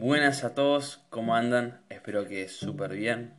[0.00, 1.82] Buenas a todos, ¿cómo andan?
[1.90, 3.34] Espero que súper bien.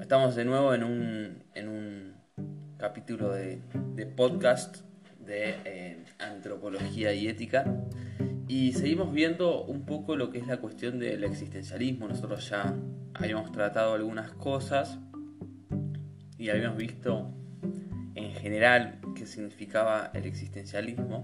[0.00, 2.14] Estamos de nuevo en un, en un
[2.78, 3.62] capítulo de,
[4.16, 4.78] podcast
[5.20, 7.64] de eh, antropología y ética.
[8.48, 12.08] Y seguimos viendo un poco lo que es la cuestión del existencialismo.
[12.08, 12.74] Nosotros ya
[13.14, 14.98] habíamos tratado algunas cosas
[16.38, 17.32] y habíamos visto
[18.16, 21.22] en general qué significaba el existencialismo.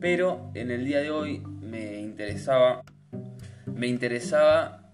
[0.00, 2.82] Pero en el día de hoy me interesaba,
[3.80, 4.92] me interesaba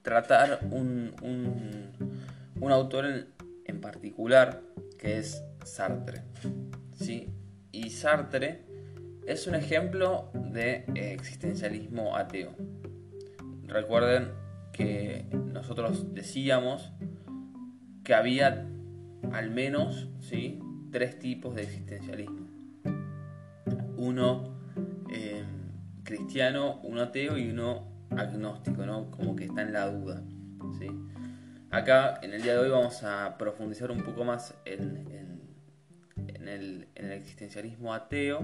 [0.00, 1.12] tratar un,
[2.58, 3.26] un, autor
[3.66, 4.62] en, particular
[4.98, 6.22] que es Sartre.
[6.94, 7.28] ¿sí?
[7.70, 8.64] Y Sartre
[9.26, 12.54] es un ejemplo de existencialismo ateo.
[13.66, 14.30] Recuerden
[14.72, 16.90] que nosotros decíamos
[18.02, 18.66] que había
[19.30, 20.58] al menos ¿sí?
[20.90, 22.46] tres tipos de existencialismo.
[23.98, 24.57] Uno eh,
[26.08, 29.10] cristiano, uno ateo y uno agnóstico, ¿no?
[29.10, 30.22] como que está en la duda.
[30.78, 30.88] ¿sí?
[31.70, 34.96] Acá en el día de hoy vamos a profundizar un poco más en,
[36.48, 38.40] el, en el existencialismo ateo,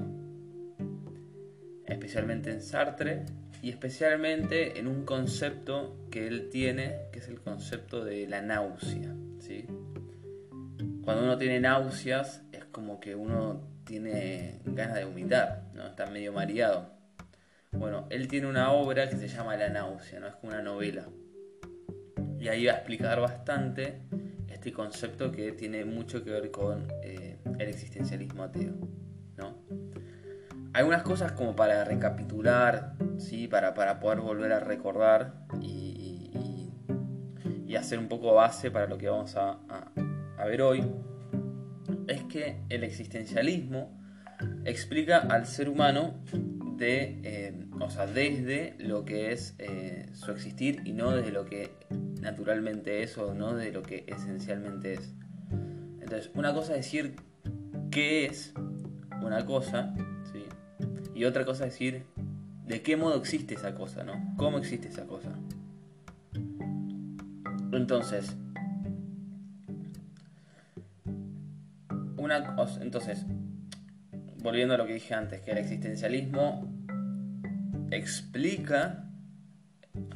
[1.87, 3.25] especialmente en Sartre
[3.63, 9.15] y especialmente en un concepto que él tiene, que es el concepto de la náusea.
[9.39, 9.65] ¿sí?
[11.03, 15.87] Cuando uno tiene náuseas es como que uno tiene ganas de vomitar, ¿no?
[15.87, 16.94] está medio mareado.
[18.11, 20.27] Él tiene una obra que se llama La náusea, ¿no?
[20.27, 21.07] es como una novela.
[22.39, 24.03] Y ahí va a explicar bastante
[24.49, 28.75] este concepto que tiene mucho que ver con eh, el existencialismo ateo.
[29.37, 29.57] ¿no?
[30.73, 33.49] Algunas cosas como para recapitular, ¿sí?
[33.49, 36.13] para, para poder volver a recordar y,
[37.75, 39.59] hacer un poco base para lo que vamos a
[40.45, 40.85] a ver hoy
[42.07, 43.99] es que el existencialismo
[44.65, 46.23] explica al ser humano
[46.77, 51.45] de, eh, o sea, desde lo que es eh, su existir y no desde lo
[51.45, 51.73] que
[52.21, 55.15] naturalmente es o no de lo que esencialmente es.
[56.01, 57.17] Entonces, una cosa es decir
[57.91, 58.53] qué es
[59.23, 59.95] una cosa,
[60.33, 60.45] ¿sí?
[61.15, 62.05] y otra cosa es decir
[62.67, 64.35] de qué modo existe esa cosa, ¿no?
[64.37, 65.33] ¿Cómo existe esa cosa?
[67.73, 68.37] Entonces,
[72.81, 73.27] entonces,
[74.45, 76.71] volviendo a lo que dije antes, que el existencialismo
[77.91, 79.09] explica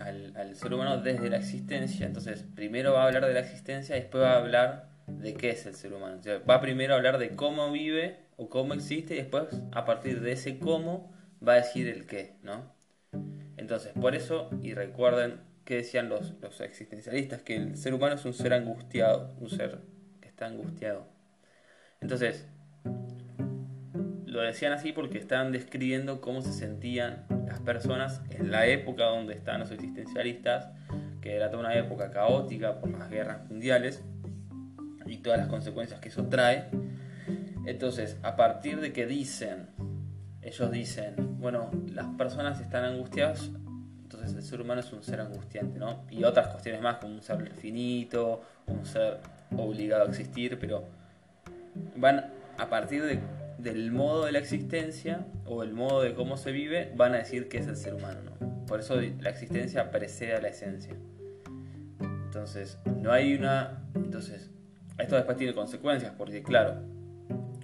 [0.00, 2.04] al, ser humano desde la existencia.
[2.04, 5.64] Entonces, primero va a hablar de la existencia después va a hablar de qué es
[5.64, 6.20] el ser humano.
[6.48, 10.32] va primero a hablar de cómo vive o cómo existe y después, a partir de
[10.32, 11.10] ese cómo,
[11.46, 12.74] va a decir el qué, ¿no?
[13.56, 18.24] Entonces, por eso, y recuerden que decían los, los existencialistas, que el ser humano es
[18.26, 19.78] un ser angustiado, un ser
[20.20, 21.08] que está angustiado.
[22.02, 22.46] Entonces,
[24.28, 29.34] lo decían así porque estaban describiendo cómo se sentían las personas en la época donde
[29.34, 30.68] estaban los existencialistas,
[31.20, 34.04] que era toda una época caótica por las guerras mundiales
[35.06, 36.66] y todas las consecuencias que eso trae.
[37.64, 39.68] Entonces, a partir de que dicen,
[40.42, 43.50] ellos dicen, bueno, las personas están angustiadas,
[44.02, 46.04] entonces el ser humano es un ser angustiante, ¿no?
[46.10, 49.18] Y otras cuestiones más, como un ser finito, un ser
[49.56, 50.84] obligado a existir, pero
[51.96, 52.26] van
[52.58, 53.02] a partir
[53.58, 57.48] del modo de la existencia o el modo de cómo se vive, van a decir
[57.48, 58.20] que es el ser humano.
[58.24, 58.66] ¿no?
[58.66, 60.94] Por eso la existencia precede a la esencia.
[62.00, 63.82] Entonces, no hay una...
[63.94, 64.50] Entonces,
[64.98, 66.82] esto después tiene consecuencias, porque claro,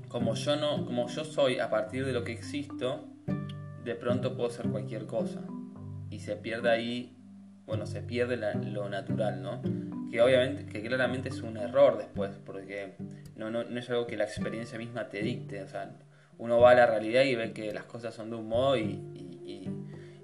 [0.09, 3.09] como yo, no, como yo soy a partir de lo que existo,
[3.84, 5.43] de pronto puedo ser cualquier cosa.
[6.10, 7.16] Y se pierde ahí,
[7.66, 9.62] bueno, se pierde lo natural, ¿no?
[10.10, 12.94] Que obviamente, que claramente es un error después, porque
[13.37, 15.91] no, no, no, es algo que la experiencia misma te dicte, o sea,
[16.38, 18.82] uno va a la realidad y ve que las cosas son de un modo y,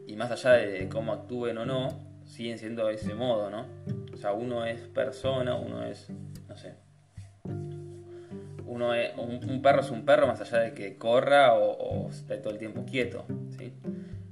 [0.07, 3.65] y, más allá de cómo actúen o no, siguen siendo de ese modo, ¿no?
[4.13, 6.11] O sea, uno es persona, uno es,
[6.47, 6.75] no sé,
[8.67, 12.37] uno es, un, perro es un perro más allá de que corra o, o esté
[12.37, 13.25] todo el tiempo quieto,
[13.57, 13.73] ¿sí?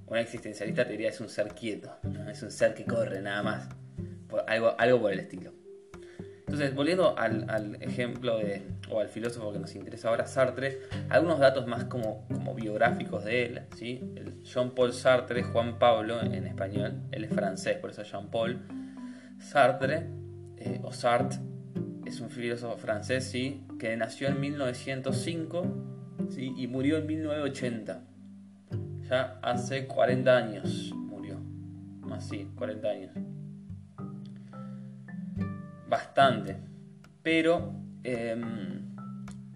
[0.07, 1.97] Un existencialista te diría es un ser quieto,
[2.31, 3.69] es un ser que corre nada más
[4.47, 5.53] algo, algo por el estilo.
[6.49, 10.81] Entonces, volviendo al, ejemplo de, o al filósofo que nos interesa ahora, Sartre,
[11.11, 13.63] algunos datos más como, como biográficos de él.
[13.77, 14.01] ¿sí?
[14.17, 18.61] El Jean-Paul Sartre, Juan Pablo en español, él es francés, por eso Jean-Paul.
[19.39, 20.07] Sartre,
[20.57, 21.39] eh, o Sartre,
[22.07, 23.67] es un filósofo francés ¿sí?
[23.79, 25.67] que nació en 1905
[26.31, 26.55] ¿sí?
[26.57, 28.05] y murió en 1980.
[29.07, 31.39] Ya hace 40 años murió.
[32.01, 33.28] Más sí, 40 años
[35.89, 36.57] bastante,
[37.23, 37.75] pero
[38.05, 38.95] em,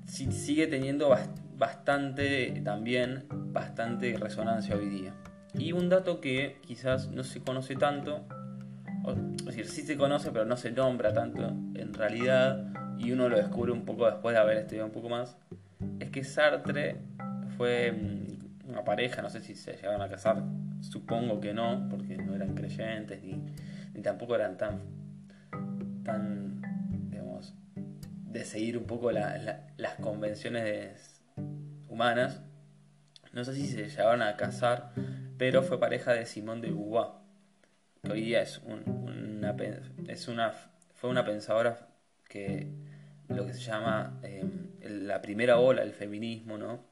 [0.06, 1.14] sigue teniendo
[1.56, 5.14] bastante también bastante resonancia hoy día.
[5.54, 8.24] Y un dato que quizás no se conoce tanto,
[9.38, 11.42] es decir, sí se conoce, pero no se nombra tanto
[11.74, 15.36] en realidad, y uno lo descubre un poco después de haber estudiado un poco más,
[15.98, 16.96] es que Sartre
[17.56, 20.42] fue mm, una pareja, no sé si se llegaron a casar,
[20.80, 23.42] supongo que no, porque no eran creyentes, ni,
[23.92, 24.80] ni tampoco eran tan,
[26.04, 26.62] tan,
[27.10, 31.22] digamos, de seguir un poco las convenciones
[31.88, 32.42] humanas.
[33.32, 34.92] No sé si se llegaron a casar,
[35.38, 37.08] pero fue pareja de Simón de Beauvoir,
[38.02, 39.56] que hoy día es, una,
[40.08, 40.52] es una,
[40.94, 41.88] fue una pensadora
[42.28, 42.68] que
[43.28, 44.68] lo que se llama em,
[45.06, 46.84] la primera ola del feminismo, ¿no?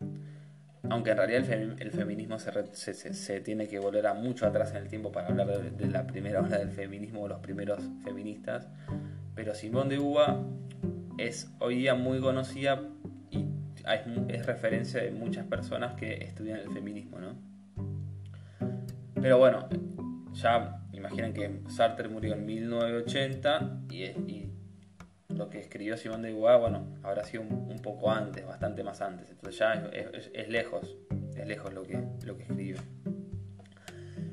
[0.89, 4.89] Aunque en realidad el, feminismo se, se, tiene que volver a mucho atrás en el
[4.89, 8.69] tiempo para hablar de, la primera ola del feminismo o los primeros feministas.
[9.35, 10.37] Pero Simón de Beauvoir
[11.19, 12.83] es hoy día muy conocida
[13.31, 13.47] y
[14.29, 17.37] es, referencia de muchas personas que estudian el feminismo, ¿no?
[19.21, 19.69] Pero bueno,
[20.33, 24.50] ya imaginen que Sartre murió en 1980 y,
[25.41, 29.31] lo que escribió Simón de Beauvoir, bueno, habrá sido un, poco antes, bastante más antes.
[29.31, 30.99] Entonces ya es, lejos,
[31.35, 32.79] es lejos lo que, lo que escribe.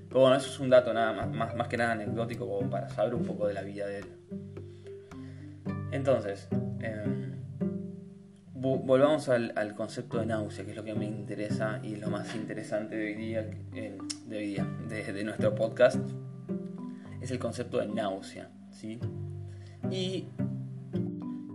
[0.09, 3.15] Pero bueno, eso es un dato nada más, más, que nada anecdótico como para saber
[3.15, 4.06] un poco de la vida de él.
[5.92, 6.50] Entonces,
[6.81, 7.38] em,
[8.54, 12.36] volvamos al, concepto de náusea, que es lo que me interesa y es lo más
[12.36, 16.01] interesante de hoy día, eh, de, hoy día de, nuestro podcast,
[17.21, 18.50] es el concepto de náusea.
[18.71, 19.00] ¿sí?
[19.89, 20.27] Y,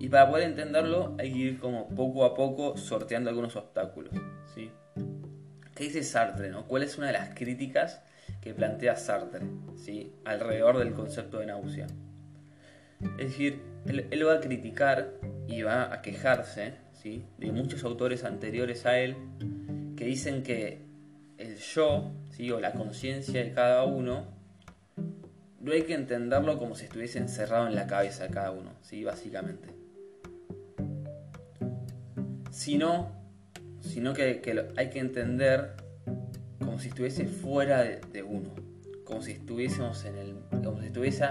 [0.02, 4.12] y, para poder entenderlo hay que ir como poco a poco sorteando algunos obstáculos.
[4.52, 4.70] ¿sí?
[5.74, 6.50] ¿Qué dice Sartre?
[6.66, 8.02] ¿Cuál es una de las críticas
[8.40, 9.46] que plantea Sartre
[10.24, 11.86] alrededor del concepto de náusea?
[13.18, 15.12] Es decir, él va a criticar
[15.46, 19.16] y va a quejarse de muchos autores anteriores a él
[19.96, 20.84] que dicen que
[21.38, 22.12] el yo
[22.54, 24.26] o la conciencia de cada uno
[25.60, 29.04] no hay que entenderlo como si estuviese encerrado en la cabeza de cada uno, ¿sí?
[29.04, 29.81] básicamente.
[32.52, 33.10] Sino,
[33.80, 35.72] sino que, hay que entender
[36.60, 38.54] como si estuviese fuera de, uno,
[39.04, 40.36] como si estuviésemos en el.
[40.62, 41.26] como si estuviese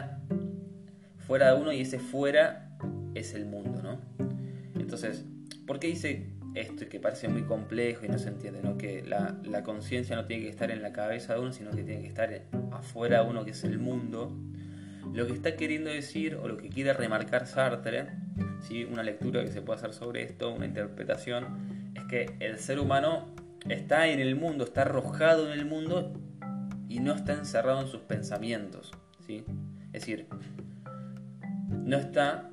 [1.25, 2.77] fuera de uno y ese fuera
[3.15, 4.01] es el mundo, ¿no?
[4.75, 5.23] Entonces,
[5.71, 8.61] ¿Por qué dice esto que parece muy complejo y no se entiende?
[8.61, 8.77] ¿no?
[8.77, 12.01] Que la, conciencia no tiene que estar en la cabeza de uno, sino que tiene
[12.01, 12.41] que estar
[12.73, 14.35] afuera de uno, que es el mundo.
[15.13, 18.07] Lo que está queriendo decir, o lo que quiere remarcar Sartre,
[18.61, 18.85] ¿sí?
[18.85, 23.27] una lectura que se puede hacer sobre esto, una interpretación, es que el ser humano
[23.69, 26.13] está en el mundo, está arrojado en el mundo
[26.87, 28.91] y no está encerrado en sus pensamientos.
[29.25, 29.43] ¿sí?
[29.93, 30.27] Es decir,
[31.69, 32.49] no está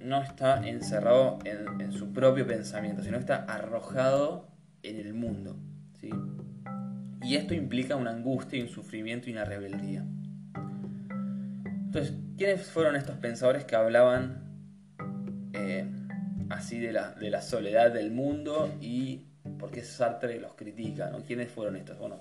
[0.00, 4.48] no está encerrado en, su propio pensamiento, sino está arrojado
[4.82, 5.56] en el mundo.
[6.00, 6.10] ¿sí?
[7.22, 10.04] Y esto implica una angustia y un sufrimiento y una rebeldía.
[11.66, 14.41] Entonces, ¿quiénes fueron estos pensadores que hablaban
[15.52, 15.86] eh,
[16.50, 19.26] así de la, de la, soledad del mundo y
[19.58, 21.10] por qué Sartre los critica?
[21.10, 21.22] ¿no?
[21.22, 21.98] ¿Quiénes fueron estos?
[21.98, 22.20] Bueno,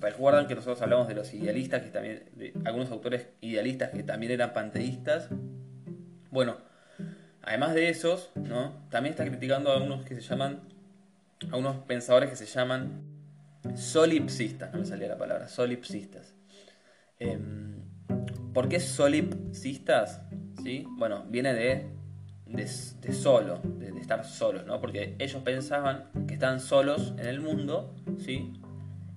[0.00, 4.32] recuerdan que nosotros hablamos de los idealistas, que también, de algunos autores idealistas que también
[4.32, 5.28] eran panteístas,
[6.30, 6.56] bueno,
[7.42, 8.86] además de esos, ¿no?
[8.90, 10.60] También está criticando a unos que se llaman,
[11.50, 13.02] a unos pensadores que se llaman
[13.76, 16.34] solipsistas, no me salía la palabra, solipsistas.
[17.18, 17.82] Em,
[18.52, 20.22] ¿Por qué solipsistas?
[20.64, 20.86] ¿Sí?
[20.96, 21.86] Bueno, viene de,
[22.46, 22.66] de,
[23.12, 24.80] solo, de, estar solos, ¿no?
[24.80, 28.50] Porque ellos pensaban que estaban solos en el mundo, ¿sí?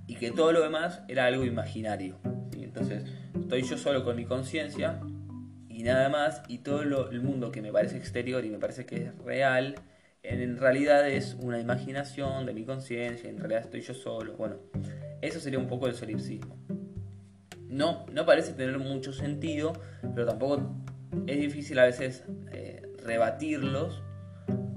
[0.07, 2.17] Y que todo lo demás era algo imaginario.
[2.51, 4.99] Entonces, estoy yo solo con mi conciencia
[5.69, 9.05] y nada más, y todo el mundo que me parece exterior y me parece que
[9.05, 9.75] es real,
[10.23, 14.35] en, realidad es una imaginación de mi conciencia, en realidad estoy yo solo.
[14.35, 14.57] Bueno,
[15.21, 16.57] eso sería un poco el solipsismo.
[17.69, 19.73] No, no parece tener mucho sentido,
[20.13, 20.75] pero tampoco
[21.25, 24.03] es difícil a veces eh, rebatirlos,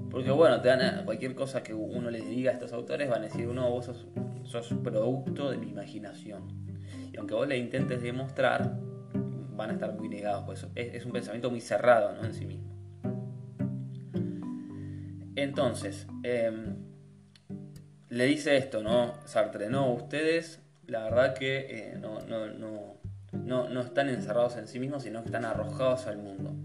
[0.09, 3.25] porque bueno, te dan cualquier cosa que uno les diga a estos autores, van a
[3.25, 3.85] decir, uno, vos
[4.43, 6.47] sos, producto de mi imaginación.
[7.13, 8.77] Y aunque vos le intentes demostrar,
[9.55, 12.25] van a estar muy negados, pues es, un pensamiento muy cerrado ¿no?
[12.25, 12.71] en sí mismo.
[15.35, 16.75] Entonces, em,
[18.09, 19.13] le dice esto, ¿no?
[19.25, 23.00] Sartre, no, ustedes la verdad que eh, no, no, no,
[23.31, 26.55] no, están encerrados en sí mismos, sino que están arrojados al mundo.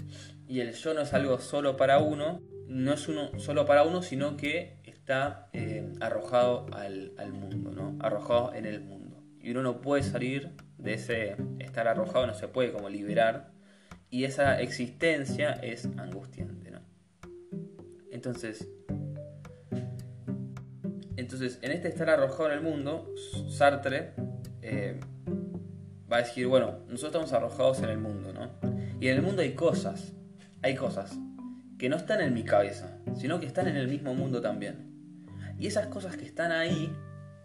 [0.47, 4.03] Y el yo no es algo solo para uno, no es uno solo para uno,
[4.03, 7.97] sino que está eh, arrojado al, al mundo, ¿no?
[8.01, 9.23] Arrojado en el mundo.
[9.41, 13.53] Y uno no puede salir de ese estar arrojado, no se puede como liberar.
[14.11, 16.81] Y esa existencia es angustiante, ¿no?
[18.11, 18.69] Entonces,
[21.17, 23.13] Entonces, en este estar arrojado en el mundo,
[23.49, 24.13] Sartre
[24.63, 25.01] eh,
[26.11, 28.51] va a decir, bueno, nosotros estamos arrojados en el mundo, ¿no?
[29.01, 30.13] Y en el mundo hay cosas,
[30.63, 31.19] hay cosas
[31.79, 34.93] que no están en mi cabeza, sino que están en el mismo mundo también.
[35.59, 36.93] Y esas cosas que están ahí,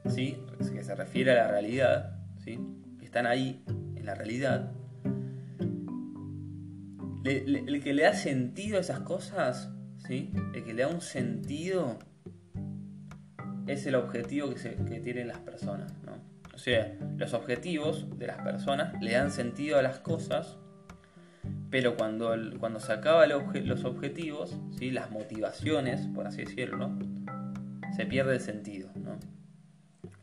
[0.08, 0.38] ¿sí?
[0.74, 2.60] Que se refiere a la realidad, ¿sí?
[3.00, 3.64] Que están ahí,
[3.96, 4.72] en la realidad.
[7.24, 9.72] el que le da sentido a esas cosas,
[10.08, 10.32] ¿sí?
[10.54, 12.00] El que le da un sentido
[13.68, 16.31] es el objetivo que, que tienen las personas, ¿no?
[16.54, 20.58] O sea, los objetivos de las personas le dan sentido a las cosas,
[21.70, 24.92] pero cuando, cuando se acaban los objetivos, ¿sí?
[24.92, 26.92] las motivaciones, por así decirlo,
[27.96, 28.90] se pierde el sentido.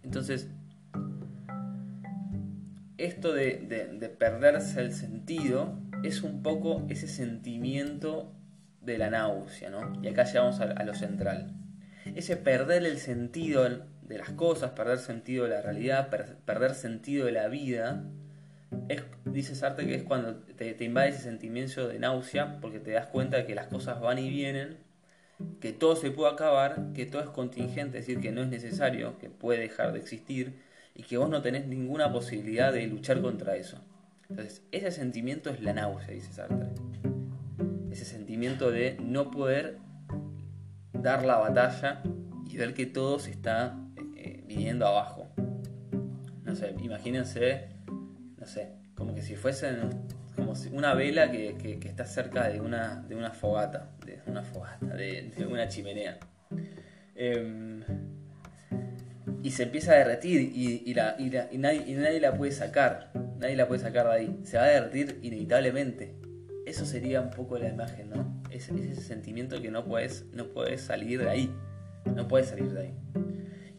[0.03, 0.51] Entonces,
[2.99, 8.35] esto de, perderse el sentido es un poco ese sentimiento
[8.83, 9.93] de la náusea, ¿no?
[10.03, 11.55] Y acá llegamos a, a lo central.
[12.15, 13.67] Ese perder el sentido
[14.09, 16.09] de las cosas, perder sentido de la realidad,
[16.45, 18.05] perder sentido de la vida,
[18.89, 23.07] es, dice Sartre que es cuando te, invade ese sentimiento de náusea porque te das
[23.07, 24.79] cuenta de que las cosas van y vienen,
[25.61, 29.19] que todo se puede acabar, que todo es contingente, es decir, que no es necesario,
[29.19, 30.59] que puede dejar de existir
[30.95, 33.79] y que vos no tenés ninguna posibilidad de luchar contra eso.
[34.29, 36.69] Entonces, ese sentimiento es la náusea, dice Sartre.
[37.91, 39.79] Ese sentimiento de no poder
[40.93, 42.03] dar la batalla
[42.51, 43.79] y ver que todo se está
[44.47, 45.29] viniendo abajo.
[46.45, 47.69] No sé, imagínense,
[48.39, 49.91] no sé, como que si fuesen
[50.39, 55.47] como una vela que, está cerca de una, de una fogata, de una fogata, de,
[55.51, 56.19] una chimenea.
[57.15, 57.83] Em,
[59.43, 63.81] y se empieza a derretir y, la, y, nadie, la puede sacar, nadie la puede
[63.81, 64.41] sacar de ahí.
[64.45, 66.15] Se va a derretir inevitablemente.
[66.67, 68.43] Eso sería un poco la imagen, ¿no?
[68.51, 71.55] Es, ese sentimiento que no puedes, no puedes salir de ahí.
[72.15, 72.95] No puedes salir de ahí.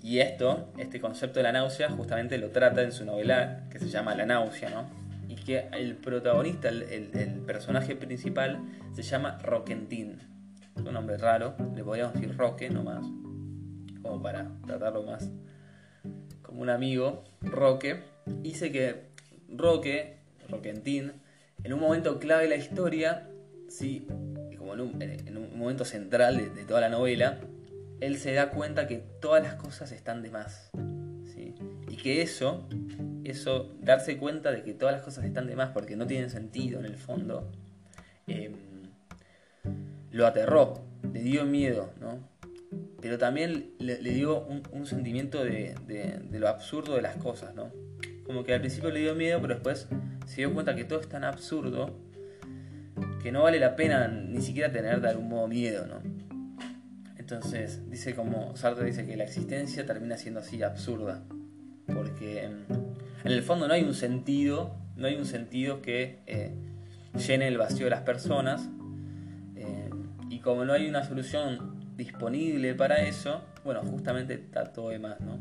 [0.10, 3.90] Y esto, este concepto de la náusea, justamente lo trata en su novela que se
[3.90, 4.90] llama La náusea, ¿no?
[5.28, 8.60] Y que el protagonista, el, personaje principal,
[8.96, 10.18] se llama Roquentín.
[10.76, 13.06] Es un nombre raro, le podríamos decir Roque nomás,
[14.02, 15.30] como para tratarlo más
[16.42, 18.02] como un amigo, Roque.
[18.26, 19.12] Dice que
[19.48, 20.18] Roque,
[20.50, 21.22] Roquentín,
[21.64, 23.30] en un momento clave de la historia,
[23.68, 24.08] sí,
[24.58, 27.38] como en un, momento central de toda la novela,
[28.02, 30.72] él se da cuenta que todas las cosas están de más.
[31.26, 31.56] ¿sí?
[31.90, 32.68] Y que eso,
[33.24, 36.80] eso, darse cuenta de que todas las cosas están de más porque no tienen sentido
[36.80, 37.52] en el fondo,
[38.28, 38.54] em,
[40.12, 40.82] lo aterró,
[41.14, 42.28] le dio miedo, ¿no?
[43.02, 45.76] Pero también le, dio un, sentimiento de,
[46.32, 47.72] lo absurdo de las cosas, ¿no?
[48.26, 49.88] Como que al principio le dio miedo, pero después
[50.26, 51.98] se dio cuenta que todo es tan absurdo
[53.24, 56.02] que no vale la pena ni siquiera tener de algún modo miedo, ¿no?
[57.32, 61.22] Entonces, dice como Sartre dice que la existencia termina siendo así absurda.
[61.86, 62.66] Porque en,
[63.24, 66.56] el fondo no hay un sentido, no hay un sentido que eh,
[67.28, 68.68] llene el vacío de las personas.
[69.56, 69.92] Eh,
[70.32, 75.20] y como no hay una solución disponible para eso, bueno, justamente está todo de más,
[75.22, 75.38] ¿no?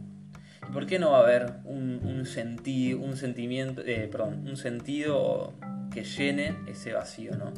[0.69, 5.55] ¿Y por qué no va a haber un, sentido, un sentimiento, eh, perdón, un sentido
[5.91, 7.55] que llene ese vacío, ¿no?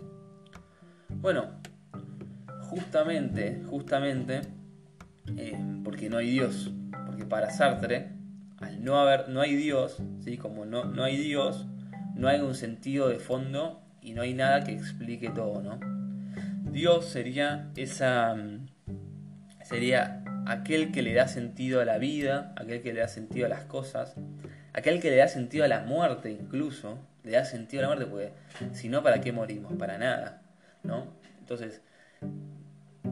[1.08, 1.59] Bueno,
[2.70, 4.42] justamente, justamente,
[5.36, 6.72] eh, porque no hay Dios.
[7.06, 8.12] Porque para Sartre,
[8.60, 10.38] al no haber, no hay Dios, ¿sí?
[10.38, 11.66] como no, no hay Dios,
[12.14, 15.80] no hay un sentido de fondo y no hay nada que explique todo, ¿no?
[16.70, 18.36] Dios sería esa
[19.64, 23.48] sería aquel que le da sentido a la vida, aquel que le da sentido a
[23.48, 24.14] las cosas,
[24.72, 28.06] aquel que le da sentido a la muerte incluso, le da sentido a la muerte
[28.10, 28.32] porque
[28.74, 29.74] si no, ¿para qué morimos?
[29.74, 30.42] Para nada,
[30.84, 31.06] ¿no?
[31.40, 31.82] Entonces,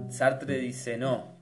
[0.08, 1.36] Sartre dice, no,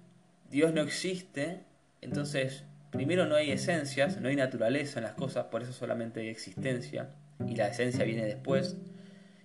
[0.50, 1.64] Dios no existe,
[2.00, 6.28] entonces primero no hay esencias, no hay naturaleza en las cosas, por eso solamente hay
[6.28, 7.10] existencia,
[7.46, 8.76] y la esencia viene después.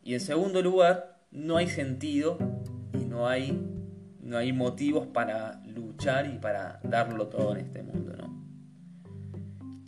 [0.04, 2.38] Y en segundo lugar, no hay sentido
[2.94, 3.62] y no hay,
[4.22, 8.32] no hay motivos para luchar y para darlo todo en este mundo, ¿no?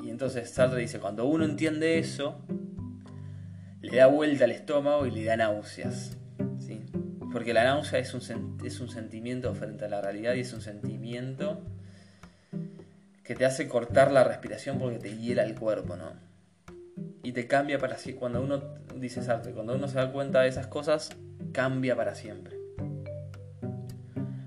[0.06, 2.42] Y entonces Sartre dice, cuando uno entiende eso,
[3.82, 6.18] le da vuelta al estómago y le da náuseas.
[7.34, 10.62] Porque la náusea es un, es un sentimiento frente a la realidad y es un
[10.62, 11.64] sentimiento
[13.24, 16.14] que te hace cortar la respiración porque te hiela el cuerpo, ¿no?
[17.24, 18.20] Y te cambia para siempre.
[18.20, 18.62] Cuando uno,
[18.98, 21.10] dice Sartre, cuando uno se da cuenta de esas cosas,
[21.54, 22.56] cambia para siempre.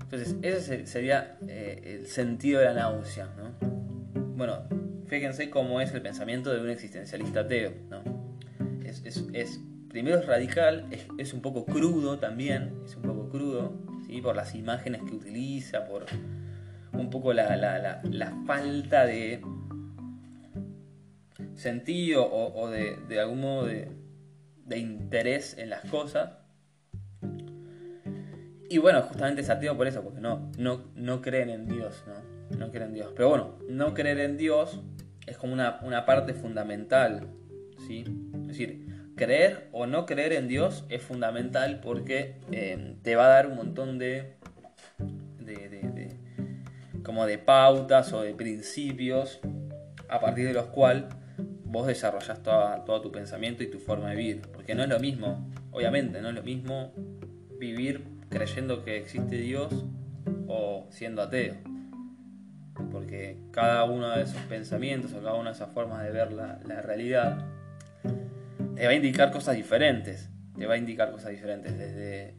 [0.03, 3.51] Entonces, ese sería eh, el sentido de la náusea, ¿no?
[4.37, 4.63] Bueno,
[5.07, 8.01] fíjense cómo es el pensamiento de un existencialista ateo, ¿no?
[9.33, 9.59] Es
[9.97, 10.85] primero es radical,
[11.17, 13.73] es, un poco crudo también, es un poco crudo,
[14.05, 14.21] ¿sí?
[14.21, 16.05] por las imágenes que utiliza, por,
[16.93, 19.41] un poco la, la, la, falta de
[21.55, 23.89] sentido o, de, de, algún modo de,
[24.67, 26.29] de, interés en las cosas.
[28.69, 32.55] Y bueno, justamente es ateo por eso, porque no, no, no creen en Dios, ¿no?
[32.55, 33.13] No creen en Dios.
[33.15, 34.79] Pero bueno, no creer en Dios
[35.25, 37.31] es como una, una parte fundamental,
[37.87, 38.03] ¿sí?
[38.41, 38.86] Es decir,
[39.17, 43.57] creer o no creer en Dios es fundamental porque eh, te va a dar un
[43.57, 44.35] montón de,
[45.39, 46.15] de,
[47.03, 49.39] como de pautas o de principios
[50.07, 51.05] a partir de los cuales
[51.65, 54.41] vos desarrollás toda, todo tu pensamiento y tu forma de vivir.
[54.53, 56.93] Porque no es lo mismo, obviamente, no es lo mismo
[57.59, 59.85] vivir creyendo que existe Dios
[60.47, 61.55] o siendo ateo.
[62.91, 66.59] Porque cada uno de esos pensamientos o cada una de esas formas de ver la,
[66.65, 67.39] la realidad
[68.77, 70.29] te va a indicar cosas diferentes.
[70.57, 72.35] Te va a indicar cosas diferentes desde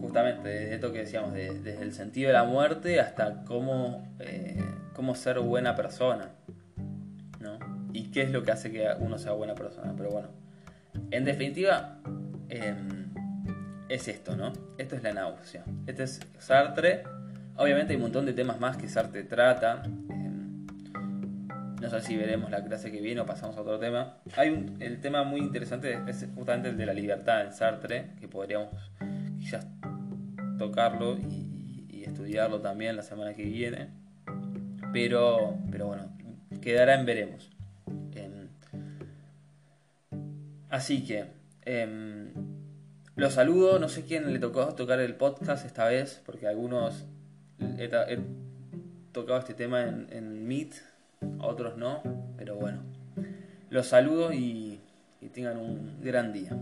[0.00, 5.14] justamente desde esto que decíamos, desde el sentido de la muerte hasta cómo, eh, cómo
[5.14, 6.30] ser buena persona.
[7.38, 7.58] ¿no?
[7.92, 9.94] Y qué es lo que hace que uno sea buena persona.
[9.96, 10.28] Pero bueno,
[11.10, 12.00] en definitiva,
[12.48, 13.10] em,
[13.88, 14.52] es esto, ¿no?
[14.78, 15.64] Esto es la náusea.
[15.86, 17.04] Este es Sartre.
[17.56, 19.82] Obviamente hay un montón de temas más que Sartre trata.
[21.80, 24.18] No sé si veremos la clase que viene o pasamos a otro tema.
[24.36, 28.28] Hay un, el tema muy interesante, es justamente el de la libertad en Sartre, que
[28.28, 28.68] podríamos
[29.38, 29.66] quizás
[30.58, 31.46] tocarlo y,
[32.04, 33.88] estudiarlo también la semana que viene.
[34.92, 36.12] Pero, pero bueno,
[36.60, 37.50] quedará en veremos.
[38.14, 38.48] Em,
[40.68, 41.26] así que,
[41.62, 42.32] em,
[43.16, 43.78] los saludo.
[43.78, 47.06] No sé quién le tocó tocar el podcast esta vez, porque algunos
[47.78, 47.88] he,
[49.12, 50.89] tocado este tema en, en Meet
[51.38, 52.02] otros no,
[52.36, 52.82] pero bueno.
[53.70, 54.80] Los saludo y,
[55.20, 56.56] y tengan un gran día.